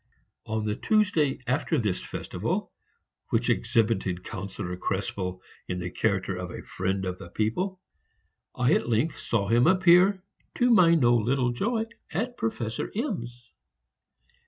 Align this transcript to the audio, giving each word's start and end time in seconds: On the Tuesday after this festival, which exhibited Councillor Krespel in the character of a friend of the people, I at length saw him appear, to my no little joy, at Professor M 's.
On 0.47 0.65
the 0.65 0.75
Tuesday 0.75 1.43
after 1.45 1.77
this 1.77 2.03
festival, 2.03 2.71
which 3.29 3.51
exhibited 3.51 4.23
Councillor 4.23 4.75
Krespel 4.75 5.41
in 5.67 5.77
the 5.77 5.91
character 5.91 6.35
of 6.35 6.49
a 6.49 6.63
friend 6.63 7.05
of 7.05 7.19
the 7.19 7.29
people, 7.29 7.79
I 8.55 8.73
at 8.73 8.89
length 8.89 9.19
saw 9.19 9.47
him 9.47 9.67
appear, 9.67 10.23
to 10.55 10.71
my 10.71 10.95
no 10.95 11.15
little 11.15 11.51
joy, 11.51 11.85
at 12.11 12.35
Professor 12.35 12.91
M 12.95 13.27
's. 13.27 13.51